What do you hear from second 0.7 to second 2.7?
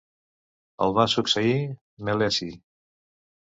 El va succeir Meleci.